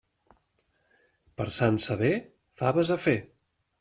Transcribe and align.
Per 1.41 1.47
Sant 1.57 1.77
Sever, 1.85 2.13
faves 2.63 2.93
a 2.97 2.99
fer. 3.07 3.19